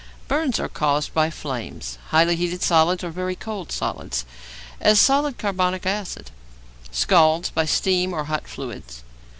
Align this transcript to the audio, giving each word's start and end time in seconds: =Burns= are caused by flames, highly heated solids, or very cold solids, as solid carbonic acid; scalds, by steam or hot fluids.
=Burns= 0.27 0.59
are 0.59 0.67
caused 0.67 1.13
by 1.13 1.29
flames, 1.29 1.99
highly 2.07 2.35
heated 2.35 2.63
solids, 2.63 3.03
or 3.03 3.11
very 3.11 3.35
cold 3.35 3.71
solids, 3.71 4.25
as 4.79 4.99
solid 4.99 5.37
carbonic 5.37 5.85
acid; 5.85 6.31
scalds, 6.89 7.51
by 7.51 7.65
steam 7.65 8.11
or 8.11 8.23
hot 8.23 8.47
fluids. 8.47 9.03